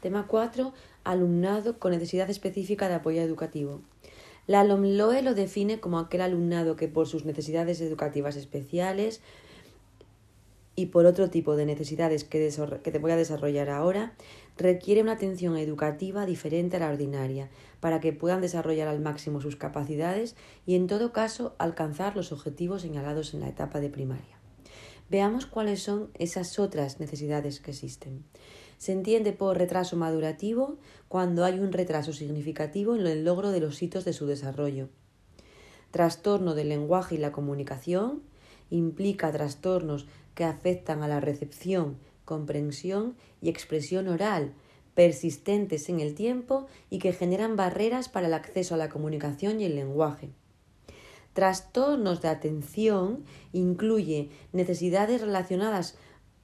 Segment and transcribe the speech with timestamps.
[0.00, 0.72] Tema 4.
[1.02, 3.80] Alumnado con necesidad específica de apoyo educativo.
[4.46, 9.20] La LOMLOE lo define como aquel alumnado que por sus necesidades educativas especiales
[10.76, 12.48] y por otro tipo de necesidades que,
[12.84, 14.14] que te voy a desarrollar ahora,
[14.56, 19.56] requiere una atención educativa diferente a la ordinaria para que puedan desarrollar al máximo sus
[19.56, 24.38] capacidades y en todo caso alcanzar los objetivos señalados en la etapa de primaria.
[25.10, 28.24] Veamos cuáles son esas otras necesidades que existen.
[28.78, 33.82] Se entiende por retraso madurativo cuando hay un retraso significativo en el logro de los
[33.82, 34.88] hitos de su desarrollo.
[35.90, 38.22] Trastorno del lenguaje y la comunicación
[38.70, 44.52] implica trastornos que afectan a la recepción, comprensión y expresión oral,
[44.94, 49.64] persistentes en el tiempo y que generan barreras para el acceso a la comunicación y
[49.64, 50.30] el lenguaje.
[51.32, 55.96] Trastornos de atención incluye necesidades relacionadas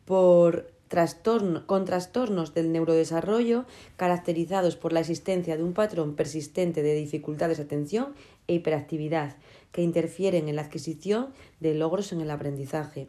[0.04, 0.73] por
[1.66, 3.64] con trastornos del neurodesarrollo
[3.96, 8.14] caracterizados por la existencia de un patrón persistente de dificultades de atención
[8.46, 9.36] e hiperactividad
[9.72, 13.08] que interfieren en la adquisición de logros en el aprendizaje.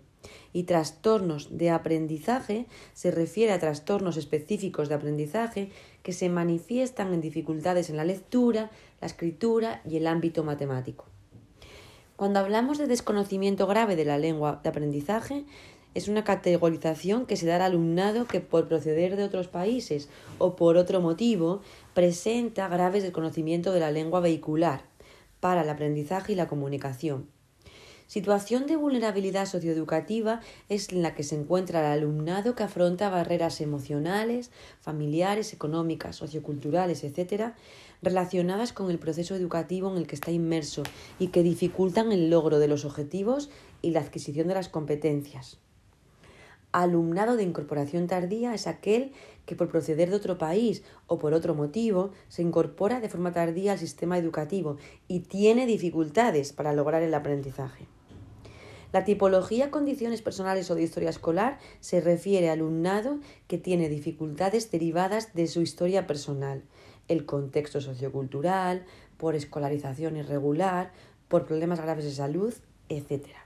[0.54, 5.70] Y trastornos de aprendizaje se refiere a trastornos específicos de aprendizaje
[6.02, 11.06] que se manifiestan en dificultades en la lectura, la escritura y el ámbito matemático.
[12.16, 15.46] Cuando hablamos de desconocimiento grave de la lengua de aprendizaje,
[15.96, 20.58] es una categorización que se da al alumnado que por proceder de otros países o
[20.58, 21.62] por otro motivo
[21.94, 24.84] presenta graves desconocimiento de la lengua vehicular
[25.40, 27.30] para el aprendizaje y la comunicación.
[28.08, 33.62] Situación de vulnerabilidad socioeducativa es en la que se encuentra el alumnado que afronta barreras
[33.62, 34.52] emocionales,
[34.82, 37.54] familiares, económicas, socioculturales, etc.,
[38.04, 40.84] relacionadas con el proceso educativo en el que está inmerso
[41.18, 43.50] y que dificultan el logro de los objetivos
[43.82, 45.58] y la adquisición de las competencias
[46.84, 49.14] alumnado de incorporación tardía es aquel
[49.46, 53.74] que por proceder de otro país o por otro motivo se incorpora de forma tardía
[53.74, 57.86] al sistema educativo y tiene dificultades para lograr el aprendizaje.
[58.92, 64.72] La tipología condiciones personales o de historia escolar se refiere al alumnado que tiene dificultades
[64.72, 66.64] derivadas de su historia personal,
[67.08, 68.86] el contexto sociocultural,
[69.18, 70.92] por escolarización irregular,
[71.28, 72.54] por problemas graves de salud,
[72.90, 73.45] etc.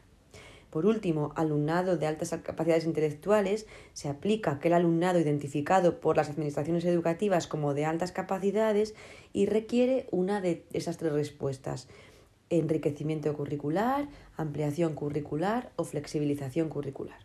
[0.70, 6.86] Por último, alumnado de altas capacidades intelectuales se aplica aquel alumnado identificado por las administraciones
[6.86, 8.94] educativas como de altas capacidades
[9.34, 11.88] y requiere una de esas tres respuestas
[12.50, 17.20] enriquecimiento curricular, ampliación curricular o flexibilización curricular.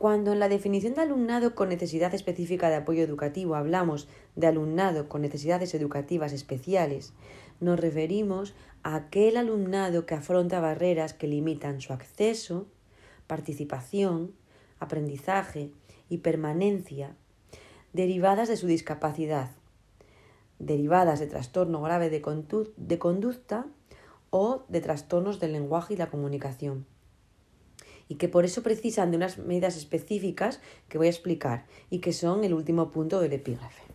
[0.00, 5.10] Cuando en la definición de alumnado con necesidad específica de apoyo educativo hablamos de alumnado
[5.10, 7.12] con necesidades educativas especiales,
[7.60, 12.66] nos referimos a aquel alumnado que afronta barreras que limitan su acceso,
[13.26, 14.32] participación,
[14.78, 15.70] aprendizaje
[16.08, 17.14] y permanencia
[17.92, 19.50] derivadas de su discapacidad,
[20.58, 22.22] derivadas de trastorno grave de,
[22.98, 23.66] conducta
[24.30, 26.86] o de trastornos del lenguaje y la comunicación
[28.10, 32.12] y que por eso precisan de unas medidas específicas que voy a explicar y que
[32.12, 33.89] son el último punto del epígrafe.